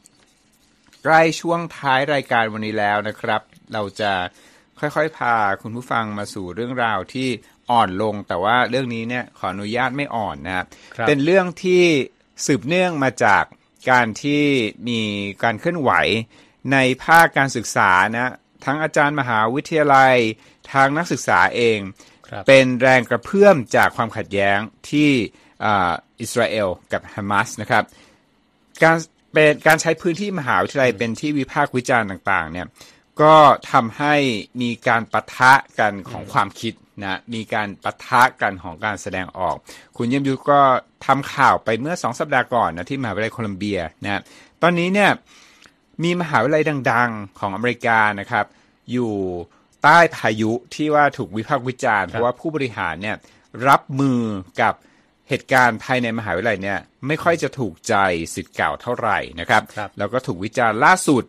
[1.04, 4.12] ใกล้ช่วงท้ายรายการวันนี้แล้วนะครับ เราจะ
[4.80, 7.28] ค่อยๆ พาคุณผู้ฟังมาสู่เรื่องราวที่
[7.70, 11.82] อ่อนลง แต่ว่าเรื่องนี้เนี่ยขออนุญาตไม่อ่อนนะครับครับเป็นเรื่องที่
[12.46, 13.44] สืบเนื่องมาจาก
[13.90, 14.42] การที่
[14.88, 15.00] มี
[15.42, 15.90] การเคลื่อนไหว
[16.72, 18.32] ในภาคการศึกษานะ
[18.64, 20.16] ทั้งอาจารย์มหาวิทยาลัย
[20.72, 21.78] ทางนักศึกษาเอง
[22.28, 24.58] ครับเป็นแรงกระเพื่อมจากความขัดแย้ง
[24.90, 25.10] ที่
[25.64, 27.84] อ่าอิสราเอลกับฮามาสนะครับ
[28.82, 28.96] การ
[29.32, 32.66] เป็นการใช้พื้นที่มหาวิทยาลัยเป็นที่วิพากษ์วิจารณ์ต่างๆเนี่ย
[33.22, 33.36] ก็
[33.72, 34.14] ทำให้
[34.62, 39.56] มีการปะทะกันของความคิดนะมีการปะทะกันของการแสดงออก
[39.96, 40.60] คุณเยี่ยมยุทธก็
[41.06, 44.22] ทำข่าวไปเมื่อสองสัปดาห์ก่อนนะที่มหาวิทยาลัยโคลัมเบียนะ
[44.62, 45.10] ตอนนี้เนี่ย
[46.02, 48.46] มีมหาวิทยาลัยดัง ๆ ของอเมริกานะครับ
[48.92, 49.12] อยู่
[49.82, 53.16] ใต้พายุที่ว่าถูกวิพากษ์วิจารณ์เพราะว่าผู้บริหารเนี่ย
[53.68, 54.20] รับมือ
[54.60, 54.74] กับ
[55.28, 57.94] เหตุการณ์ภายในมหาวิทยาลัยเนี่ยไม่ค่อยจะถูกใจ
[58.34, 61.24] ศิษย์เก่าเท่าไหร่นะครับครับแล้วก็ถูกวิจารณ์ล่าสุด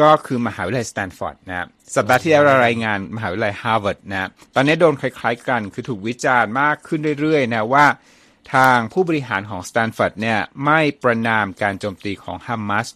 [0.00, 7.86] ก็คือมหาวิทยาลัยสแตนฟอร์ดนะครับสัปดาห์ที่แล้วเรารายงานมหาวิทยาลัยฮาร์วาร์ดนะตอนนี้โดนคล้ายๆกันคือถูกวิจารณ์มากขึ้นเรื่อยๆนะว่า
[8.54, 12.88] ทางผู้บริหารของสแตนฟอร์ดเนี่ยไม่ประณามการโจมตีของฮามาส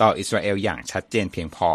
[0.00, 1.70] ต่ออิสราเอลอย่างชัดเจนเพียงพอ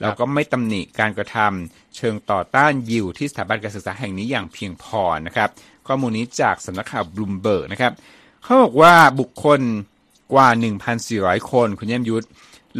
[0.00, 5.48] แล้วก็ไม่ตำหนิการกระทำเชิงต่อต้านยิวที่สถาบันการศึกษาแห่งนี้อย่างเพียงพอนะครับ
[5.86, 7.92] ข้อมูลนี้จากสำนักข่าวบลูมเบิร์กนะครับ
[8.42, 9.60] เขาบอกว่าบุคคล
[10.32, 10.48] กว่า
[11.00, 12.26] 1,400 คนคุณเยี่ยมยุทธ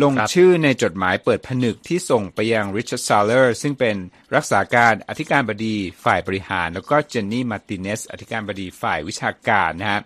[0.03, 3.97] ลงชื่อในจดหมายเปิดผนึกที่ส่งไปยังริชาร์ดซาเลอร์ซึ่งเป็น
[4.35, 10.01] รักษาการอธิการบดีฝ่ายบริหาร แล้วก็เจนนี่มาร์ติเนซอธิการบดีฝ่ายวิชาการนะฮะ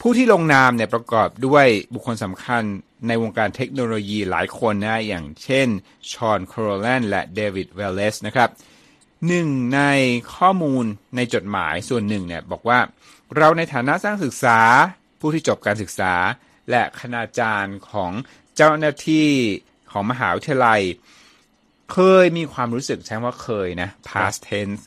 [0.00, 2.62] ผู้ที่ลงนามเนี่ยประกอบด้วยบุคคลสำคัญ
[3.06, 5.68] ในวงการเทคโนโลยีหลายคนนะอย่างเช่น
[6.12, 8.50] ชอนโครแลนและเดวิดเวลเลสนะครับ
[9.26, 9.80] หนึ่งใน
[10.34, 10.84] ข้อมูล
[11.16, 12.78] ในจดหมายส่วนหนึ่งเนี่ยบอกว่า
[13.36, 14.60] เราในฐานะสร้างศึกษา
[15.20, 16.14] ผู้ที่จบการศึกษา
[16.70, 18.12] และคณาจารย์ของ
[18.56, 19.28] เจ้าหน้าที่
[19.92, 20.82] ของมหาวิทยาลัย
[21.92, 24.82] เคยมีความรู้สึกใช้ว่าเคยนะ past tense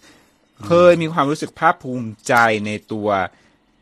[0.67, 2.33] เคยมีความรู้สึกภาคภูมิใจ
[2.65, 3.09] ในตัว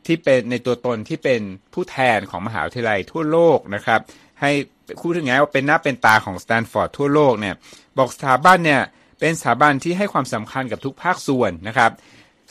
[0.08, 1.42] ที่เป็นในตัวตนที่เป็น
[1.74, 4.00] ผู้แทนของมหาวิทยาลัยทั่วโลกนะครับ
[4.42, 4.52] ให้
[5.00, 7.56] คูดถึงไงว่าเป็นหน้าเป็นตาของสแตนฟอร์ดทั่วโลกเนี่ย
[7.98, 8.82] บอกสถาบันเนี่ย
[9.20, 11.92] เป็นสถาบันที่ให้ความสำคัญกับทุกภาคส่วนนะครับ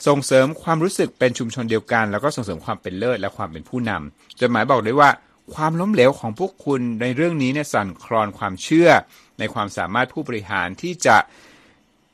[0.07, 5.09] ส่งเสริมความรู้สึกเป็นชุมชนเดียวกัน แล้วก็ส่งเสริมความเป็นเลิศและความเป็นผู้นำจดหมายบอกด้วยว่า
[5.55, 8.89] ความล้มเหลวของพวกคุณในเรื่องนี้เนี่ยสั่นคลอนความเชื่อ
[9.39, 11.17] ในความสามารถผู้บริหารที่จะ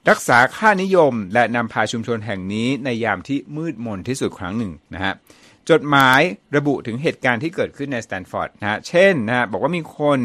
[0.10, 5.14] รักษาค่านิยมและนำพาชุมชนแห่งนี้ในยามที่มืดมนที่สุดครั้งหนึ่งนะฮะ
[5.70, 6.20] จดหมาย
[6.56, 10.20] ระบุถึงเหตุการณ์ที่เกิดขึ้นในสแตนฟอร์ดนะฮะเช่นนะฮะบอกว่ามีคน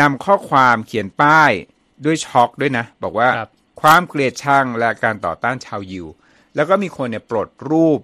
[0.00, 1.50] นำข้อความเขียนป้าย
[2.04, 3.28] ด้วยชอล์กด้วยนะ บอกว่า
[3.80, 6.06] ความเกลียดชังและการต่อต้านชาวยิว
[6.54, 8.00] แล้วก็มีคนเนี่ยปลดรูป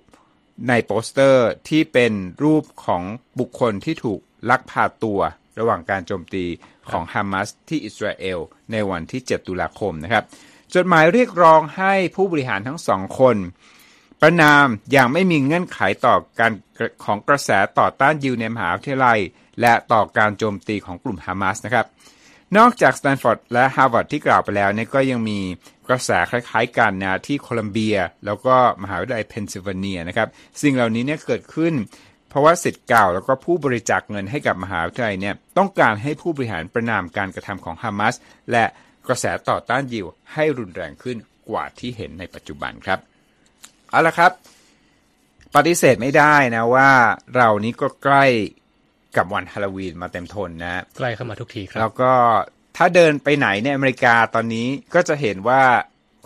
[0.68, 2.12] ในโปสเตอร์ที่เป็น
[2.42, 3.02] รูปของ
[3.38, 5.20] บุคคลที่ถูกลักพาตัว
[5.60, 6.44] ระหว่างการโจมตี
[6.90, 8.38] ของฮามาสที่อิสราเอล
[8.72, 10.24] ในวันที่ 7 ตุลาคมนะครับ
[10.74, 13.36] จดหมายเรียกร้องให้ผู้บริหารทั้งสองคน
[14.20, 16.52] ประณามอย่างไม่มีเงื่อนไขต่อการ
[17.04, 19.18] ของกระแสต่อต้านยิวในมหาวิทยาลัย
[19.60, 21.86] และต่อการโจมตีของกลุ่มฮามาสนะครับ
[22.56, 25.38] นอกจากสแตนฟอร์ดและฮาร์วาร์ดที่กล่าวไปแล้วเนี่ยก็ยังมี
[25.88, 30.28] กระแสคล้ายๆกันนะที่โคลัมเบีย แล้วก็มหาวิทยาลัยเพนซิลเวเนียนะครับ
[30.62, 31.72] สิ่งเหล่านี้เนี่ยเกิดขึ้น
[32.28, 38.14] เพราะว่าศิษย์เก่าแล้วก็ผู้บริจาคเงินให้กับมหาวิทยาลัยเนี่ยต้องการให้ผู้บริหารประณามการกระทำของฮามาส
[38.50, 38.64] และ
[39.06, 41.16] กระแสต่อต้านยิวให้รุนแรงขึ้น
[41.50, 42.98] กว่าที่เห็นในปัจจุบันครับ
[43.90, 44.32] เอาละครับ
[45.54, 46.90] ปฏิเสธไม่ได้นะว่า
[47.36, 48.24] เรานี้ก็ใกล้
[49.16, 52.12] กับวันฮาโลวีนมาเต็มทนนะใกล้เข้ามาทุกทีครับ แล้วก็
[52.76, 55.62] ถ้าเดินไปไหนในอเมริกาตอนนี้ก็จะเห็นว่า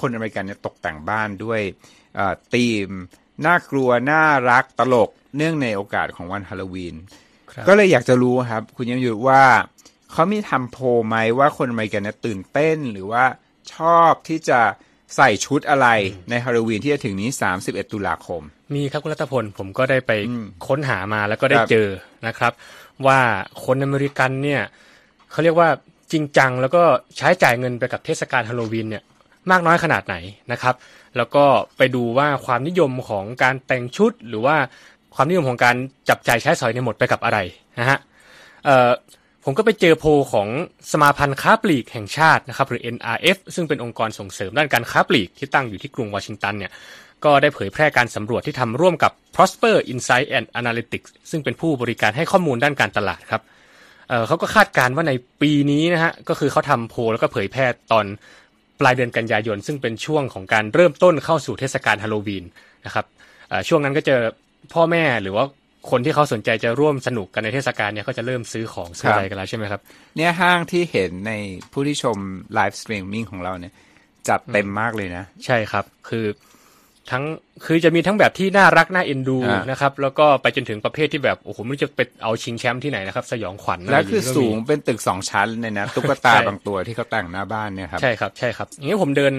[0.01, 1.61] คนอเมริกันเนี่ยตกแต่งบ้านด้วย
[2.55, 2.89] ธีม
[3.47, 6.95] น่ากลัว น่ารักตลก เนื่องในโอกาสของวันฮาโลวีน
[7.69, 9.43] ก็เลยอยากจะรู้ครับ คุณยมยุว่า
[10.13, 13.25] เขามีทำโพไหมว่าคนอเมริกันเนี่ยตื่นเต้นหรือว่า
[13.75, 14.61] ชอบที่จะ
[15.17, 15.89] ใส่ชุดอะไร
[16.31, 18.43] ในฮาโลวีนที่จะถึงนี้ 31 ตุลาคม
[18.75, 20.13] มีครับคุณรัตพล ผมก็ได้ไป
[20.67, 21.89] ค้นหามาแล้วก็ได้เจอ
[22.27, 22.53] นะครับ
[23.07, 23.19] ว่า
[23.65, 24.63] คนอเมริกันเนี่ย
[25.31, 25.69] เขาเรียกว่า
[26.13, 26.83] จริงจังแล้วก็
[27.19, 29.03] ใช้จ่ายเงินไปกับเทศกาลฮาโลวีนเนี่ย
[29.51, 30.17] มากน้อยขนาดไหน
[30.53, 30.75] นะครับ
[31.17, 31.45] แล้วก็
[31.77, 34.57] ไปดูว่าความนิยมของการแต่งชุด หรือว่า
[35.15, 35.77] ความนิยมของการ
[36.09, 37.39] จับจ่ายใช้สอยในหมดไปกับอะไร
[37.79, 37.99] นะฮะ
[39.45, 40.49] ผมก็ไปเจอโพของ
[40.93, 46.73] สมาพันธ์ค้าปลีกแห่งชาตินะครับหรือ NRF ซึ่งเป็นองค์กรส่งเสริมด้านการค้าปลีกที่ตั้งอยู่ที่กรุงวอชิงตันเนี่ย
[47.25, 53.43] ก็ได้เผยแพร่การสำรวจที่ทำร่วมกับ Prosper Insight and Analytics ซึ่งเป็นผู้บริการให้ข้อมูลด้านการตลาดครับ
[54.27, 58.07] เขาก็คาดการณ์ว่าในปีนี้นะฮะก็คือเขาทำโพแล้วก็เผยแพร่ตอน
[58.83, 62.45] ปลายเดือนกันยายน ซึ่งเป็นช่วงของการเริ่มต้นเข้าสู่เทศกาลฮาโลวีน
[62.87, 63.07] นะครับ
[63.69, 64.15] ช่วงนั้นก็จะ
[64.73, 65.45] พ่อแม่หรือว่า
[65.91, 69.81] คนที่เขาสนใจจะร่วมสนุกกันในเทศกาลเนี่ยก็จะเริ่มซื้อของซื้ออะไรกันแล้วใช่ไหมครับ
[70.17, 71.33] เนี่ยห้างที่เห็นใน
[71.73, 72.17] ผู้ที่ชม
[72.55, 73.73] live streaming ของเราเนี่ย
[74.29, 76.27] จัดเต็มมากเลยนะ ใช่ครับ คือ
[77.11, 77.25] ทั้ง
[77.65, 79.39] คือจะมีทั้งแบบที่น่ารักน่าเอ็นดู
[79.71, 89.33] นะครับ แล้วก็ไปจนถึงประเภทที่แบบโอ้โหไม่รู้จะไปเอาชิงแชมป์ที่ไหนนะครับ สยองขวัญและคือสูงเป็นตึกสองชั้นเลยนะตุ๊กตาบางตัวที่เขาแต่งหน้าบ้านเนี่ยครับใช่ครับใช่ครับอย่างนี้ผมเดิน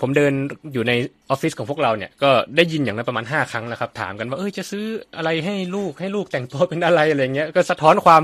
[0.00, 0.32] ผมเดิน
[0.72, 0.92] อยู่ใน
[1.30, 4.84] ออฟฟิศของพวกเราเนี่ยก็ได้ยินอย่างนั้นประมาณห้าครั้งแล้วครับ ถามกันว่าเออจะซื้อ
[5.16, 8.22] อะไรให้ลูกให้ลูกแต่งตัวเป็นอะไรอะไรเงี้ยก็สะท้อนความ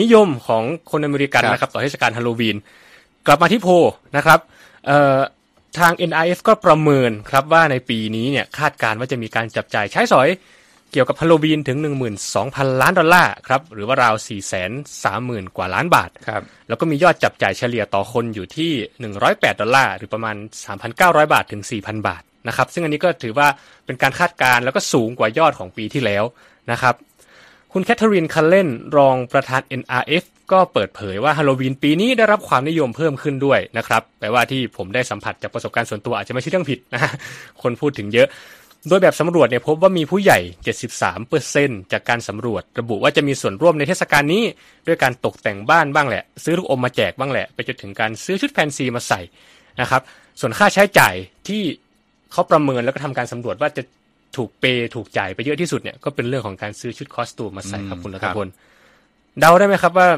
[0.00, 2.56] นิยมของคนอเมริกันนะครับ ต่อเทศกาลฮาโลวีน
[3.26, 3.68] กลับมาที่โพล
[4.16, 4.38] นะครับ
[4.86, 5.18] เอ่อ
[5.78, 10.28] ทาง NRF ก็ประเมินครับว่าในปีนี้เนี่ยคาดการณ์ว่าจะมีการจับจ่ายใช้สอย
[10.92, 11.78] เกี่ยวกับฮาโลวีนถึง
[12.30, 14.14] 12,000 ล้านดอลลาร์ครับหรือว่าราว
[14.86, 18.70] 430,000 กว่าล้านบาทครับแล้วก็มียอดจับจ่ายเฉลี่ยต่อคนอยู่ที่
[19.16, 20.36] 108 ดอลลาร์หรือประมาณ
[20.84, 23.48] 3,900 บาทถึง 4,000 บาทนะครับซึ่งอันนี้ก็ถือว่า
[23.86, 26.24] เป็นการคาดการณ์แล้วก็สูงกว่ายอดของปีที่แล้ว
[26.70, 26.94] นะครับ
[27.72, 37.00] คุณแคทเธอรีนคันเลนรองประธาน NRF ก็เปิดเผยว่าฮาโลวีนปีนี้ได้รับความนิยมเพิ่มขึ้นด้วยนะครับแปลว่าที่ผมได้สัมผัสจากประสบการณ์ส่วนตัวอาจจะไม่ใช่เรื่องผิดนะ
[37.62, 38.28] คนพูดถึงเยอะ
[38.88, 40.38] โดยแบบสำรวจเนี่ยพบว่ามีผู้ใหญ่
[41.14, 44.42] 73%จากการสำรวจ ระบุว่าจะมีส่วนร่วมในเทศกาลนี้
[44.86, 49.20] ด้วยการตกแต่งบ้านบ้างแหละ ซื้อลูกอมมาแจกบ้างแหละ ไปจนถึงการซื้อชุดแฟนซีมาใส่
[49.80, 50.02] นะครับ
[50.40, 51.14] ส่วนค่าใช้จ่าย
[51.48, 51.62] ที่
[52.32, 53.82] เขาประเมินแล้วก็ทำการสำรวจว่าจะ
[54.36, 58.48] ถูกเปถูกจ่ายไปเยอะที่สุดเนี่ยก็เป็นเรื่องของการซื้อชุดคอสตูมมาใส่ครับคุณรัตพล
[59.40, 60.08] เดาได้ไหมครับว่า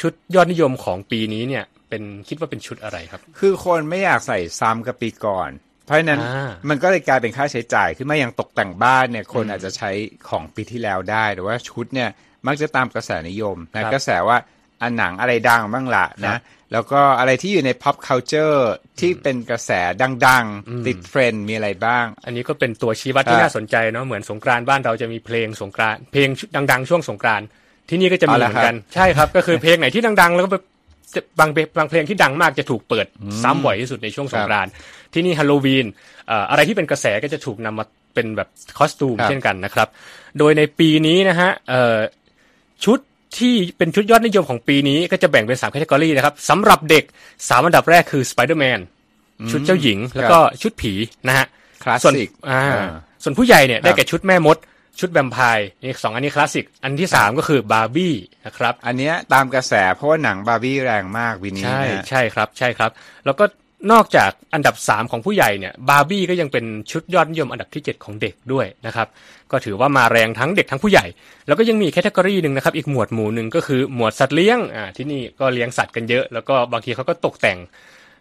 [0.00, 5.50] ชุดยอดนิยมของปีนี้เนี่ย เป็นคิดว่าเป็นชุดอะไรครับ คือคนไม่อยากใส่ซ้ำกับปีก่อน
[5.86, 9.90] เพราะฉะนั้นอ่ามันก็เลยกลายเป็นค่าใช้จ่ายขึ้นมาอย่างตกแต่งบ้านเนี่ย คนอาจจะใช้
[10.28, 12.10] ของปีที่แล้วได้แต่ว่าชุดเนี่ย
[12.46, 14.36] มักจะตามกระแสนิยมนะกระแสว่า
[14.82, 16.38] อันหนังอะไรดังบ้างละนะ
[16.72, 18.58] แล้วก็อะไรที่อยู่ใน pop culture
[19.00, 19.70] ที่เป็นกระแส
[20.26, 26.28] ดังๆ ติดเทรนด์มีอะไรบ้าง อันนี้ก็เป็นตัวชี้วัดที่อ่าน่าสนใจเนาะเหมือนสงกรานต์บ้านเราจะมีเพลงสงกรานต์เพลง
[26.70, 27.46] ดัง ๆ ช่วงสงกรานต์
[27.90, 30.64] ที่นี่ก็จะมีเอาเหละมือนกันใช่ครับ ก็คือเพลงไหนที่ดัง ๆ แล้วก็แบบ
[31.14, 33.06] จะบางเพลงบางเพลงที่ดังมากจะถูกเปิด
[33.42, 34.72] ซ้ำบ่อยที่สุดในช่วงสงกรานต์
[35.14, 35.86] ที่นี่ฮาโลวีน
[36.28, 39.88] เอ่ออะไรที่เป็นกระแสก็จะถูกนำมาเป็นแบบ costume ครับเช่นกันนะครับ
[40.38, 41.98] โดยในปีนี้นะฮะเอ่อ
[42.84, 42.98] ชุด
[43.38, 47.04] ที่เป็นชุดยอดนิยมของปีนี้ก็จะแบ่งเป็นสาม category นะครับสำหรับเด็ก
[47.48, 48.80] สามอันดับแรกคือสไปเดอร์แมน
[49.50, 50.92] ชุดเจ้าหญิง แล้วก็ชุดผี
[51.28, 51.46] นะฮะ
[51.82, 52.88] คลาสส่วนสิกอ่าอ่า
[53.22, 54.56] ส่วนผู้ใหญ่เนี่ยได้ครับแก่ชุดแม่มด
[54.98, 58.14] ชุดแวมไพร์นี่สองอันนี้คลาสสิก อันที่สามก็คือบาร์บี้
[58.46, 62.90] นะครับ อันเนี้ยตามกระแสเพราะว่าหนังบาร์บี้แรงมากปีนี้ใช่นะใช่ครับใช่ครับ
[63.26, 63.44] แล้วก็
[63.92, 69.08] นอกจากอันดับ 3 ของผู้ใหญ่เนี่ยบาร์บี้ก็ยังเป็นชุดยอดนิยมอันดับที่ 7 ของเด็กด้วยนะครับ
[69.50, 71.06] ก็ถือว่ามาแรงทั้งเด็กทั้งผู้ใหญ่
[71.46, 77.58] แล้วก็ยังมี category หนึ่งนะครับ อีกหมวดหมู่หนึ่งก็คือหมวดสัตว์เลี้ยงอ่าที่นี่ก็เลี้ยงสัตว์กันเยอะ แล้วก็บางทีเขาก็ตกแต่ง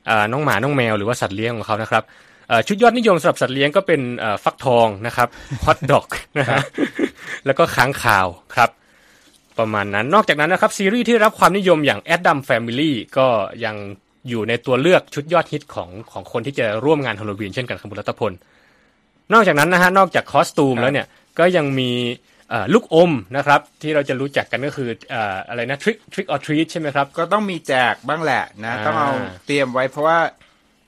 [0.09, 2.28] อ่าน้องหมาน้องแมวหรือว่าสัตว์เลี้ยงของเขานะครับเอ่อ
[2.67, 5.27] ชุดยอดนิยมสำหรับสัตว์เลี้ยงก็เป็นเอ่อฟักทองนะครับ
[5.63, 6.07] ฮอทดอก
[6.39, 6.59] นะฮะ
[7.45, 8.69] แล้วก็ค้างคาวครับ
[9.59, 13.27] ประมาณนั้นนอกจากนั้นนะครับ ซีรีส์ที่ได้รับความนิยมอย่าง Adam Family ก็
[13.65, 13.75] ยัง
[14.29, 18.31] อยู่ในตัวเลือกชุดยอดฮิตของของคนที่จะร่วมงานฮาโลวีนเช่นกันครับคุณรัตพล
[19.33, 21.07] นอกจากนั้นนะฮะนอกจากคอสตูมครับแล้วเนี่ย
[21.39, 21.91] ก็ยังมี
[22.49, 29.11] เอ่อลูกอมนะครับที่เราจะรู้จักกันก็คือเอ่ออะไรนะ trick trick or treat ใช่ไหมครับ ก็ต้องมีแจกบ้างแหละนะอ่าต้องเอา
[29.45, 30.19] เตรียมไว้เพราะว่า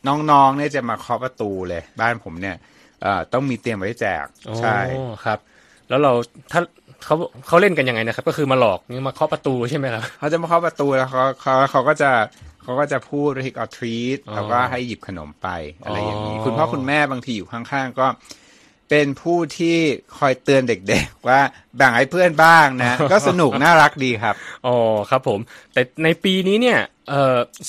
[0.07, 2.55] น้องๆเนี่ยจะมาเคาะประตูเลย บ้านผมเนี่ย
[3.01, 4.25] เอ่อต้องมีเตรียมไว้แจก
[4.59, 5.39] ใช่อ๋อครับ
[5.89, 6.11] แล้วเรา
[6.51, 6.61] ถ้า
[7.05, 7.15] เขา
[7.47, 12.11] เขาเล่นกันยังไงนะครับ ก็คือมาหลอกนี่มาเคาะประตูใช่ไหมครับเขาจะมาเคาะประตูแล้วเขาเขาเขาก็จะ
[12.63, 15.47] เขาก็จะพูดริกอทรีตอ๋อแล้วก็ให้หยิบขนมไป
[15.83, 18.07] อะไรอย่างนี้อ๋อคุณพ่อคุณแม่บางทีอยู่ข้างๆ ก็
[18.89, 19.77] เป็นผู้ที่
[20.17, 21.39] คอยเตือนเด็กๆ ว่า
[21.77, 24.35] แบ่งให้เพื่อนบ้างนะ ก็สนุกน่ารักดีครับ
[24.65, 24.75] อ๋อ
[25.09, 25.39] ครับผม
[25.73, 27.00] แต่ในปีนี้เนี่ยเอ่อ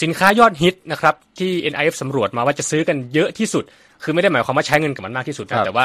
[0.02, 3.64] สินค้ายอดฮิตนะครับที่ NIF สำรวจมาว่าจะซื้อกันเยอะที่สุด
[4.02, 5.84] คือไม่ได้หมายความว่าใช้เงินกับมันมากที่สุดครันะบแต่ว่า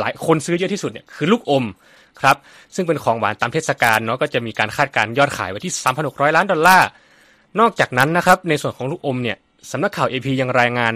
[0.00, 1.64] หลายคนซื้อเยอะที่สุดเนี่ยคือลูกอม
[2.20, 2.36] ครับ
[2.74, 5.72] ซึ่งเป็นของหวานตามเทศกาลเนาะก็จะมีการคาดการณ์ยอดขายไว้ที่
[6.04, 6.88] 3,600 ล้านดอลลาร์
[7.60, 9.36] นอกจากนั้นนะครับในส่วนของลูกอมเนี่ย
[9.70, 10.92] สำนักข่าว AP ยังรายงาน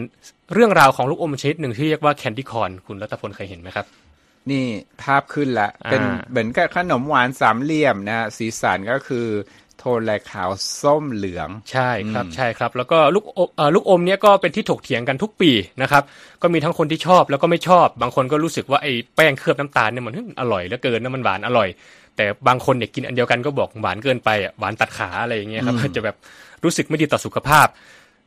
[0.55, 3.87] เรื่องราวของลูกอมชนิดหนึ่งที่เรียกว่าแคนดี้คอนคุณรัตพลเคยเห็นไหมครับ
[4.53, 4.67] นี่
[5.03, 9.27] ภาพขึ้นละ เป็นอ่าเหมือนกับขนมหวานสามเหลี่ยมนะ สีสันก็คือ
[9.79, 10.51] โทนลายขาว
[10.83, 15.51] ส้มเหลือง ใช่ครับใช่ครับ แล้วก็ลูกอมเอ่อลูกอมเนี่ยก็เป็นที่ถกเถียงกันทุกปี
[15.83, 16.03] นะครับ
[16.43, 21.69] ก็มีทั้งคนที่ชอบแล้วก็ไม่ชอบ บางคนก็รู้สึกว่าไอ้แป้งเคลือบน้ำตาลเนี่ยมันเฮ้ยอร่อยเหลือเกินนะมันหวานอร่อย
[22.17, 26.17] แต่บางคนเนี่ยกินอันเดียวกันก็บอกหวานเกินไปอะหวานตัดขาอะไรอย่างเงี้ยครับอาจจะแบบ
[26.65, 27.67] รู้สึกไม่ดีต่อสุขภาพ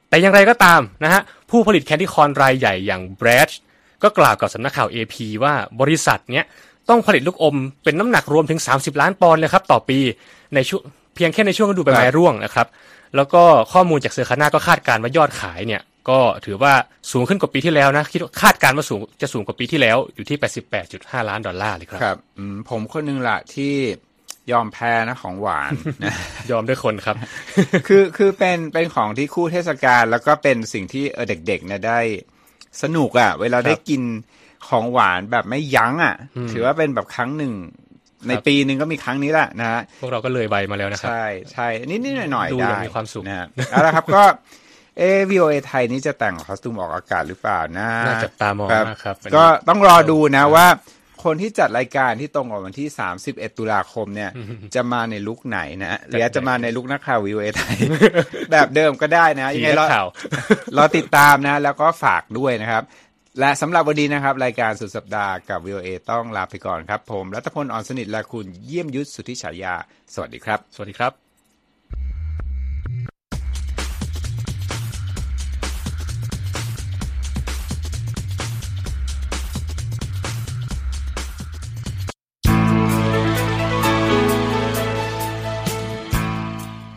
[0.10, 3.52] แต่อย่างไรก็ตามนะฮะผู้ผลิตแคนดี้คอนรายใหญ่อย่าง b r a d
[4.04, 6.46] ก็กล่าวกับสำนักข่าว AP ว่าบริษัทเนี้ย
[6.90, 10.00] ต้องผลิตลูกอมเป็นน้ำหนักรวมถึง 30 ล้านปอนด์เลยครับต่อปี
[10.56, 10.82] ในช่วง
[11.16, 12.68] เพียงแค่ในช่วงฤดูใบไม้ร่วงนะครับ
[13.16, 16.74] แล้วก็ข้อมูลจากเซอร์คาน่าก็คาดการณ์ว่ายอดขายเนี่ยก็ถือว่า
[17.12, 20.38] สูงขึ้นกว่าปีที่แล้วนะคิดว่าคาดการณ์ว่าสูงจะสูงกว่าปีที่แล้วอยู่ที่
[20.84, 23.74] 88.5 ล้านดอลลาร์เลยครับครับอืมผมคนหนึ่งละที่
[24.52, 25.72] ยอมแพ้นะของหวาน
[26.04, 26.16] นะ
[26.52, 27.16] ยอมด้วยคนครับ
[27.88, 32.00] คือคือเป็นเป็นของที่คู่เทศกาลแล้วก็เป็นสิ่งที่เออเด็กๆเนี่ยได้
[32.82, 34.02] สนุกอะ่ะ เวลาได้กิน
[34.68, 36.16] ของหวานแบบไม่ยั้งอะ่ะ
[36.52, 37.54] ถือว่าเป็นแบบครั้งหนึ่ง
[38.28, 44.24] ในครับปีหนึ่งก็มีครั้งนี้แหละนะฮะพวกเราก็เลยใบมาแล้วนะครับ ใช่ใช่นิดนิดหน่อยหน่อยๆดูได้อย่างมีความสุขนะฮะเอาละครับก็
[44.98, 50.68] เอวีโอเอไทยนี่จะแต่งคอสตูมออกอากาศหรือเปล่านะน่าจับตามองมากครับ ก็ต้องรอดูนะว่า
[51.24, 52.88] คนที่จัดรายการที่ตรงกับวันที่
[53.24, 54.32] 31 ตุลาคมเนี่ย
[54.76, 57.76] จะมาในลุคไหนนะหรือจะมาในลุคนักข่าววีโอเอไทย
[58.52, 60.08] แบบเดิมก็ได้นะทียังไงนัเรากข่าว
[60.76, 62.84] เราติดตามนะ แล้วก็ฝากด้วยนะครับ
[63.40, 69.76] และสำหรับวันนี้นะครับ รายการสุดสัปดาห์กับ VOA ต้องลาไปก่อนครับ ผมรัตพลอ่อนสนิทและคุณเยี่ยมยุทธสุทธิฉายา
[70.14, 71.10] สวัสดีครับ สวัสดีครั
[73.10, 73.13] บ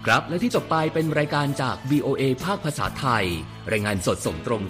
[0.07, 3.25] ครับ และที่จบไปเป็นรายการจาก VOA ภาคภาษาไทย
[3.73, 4.63] รายงานสดส่งตรง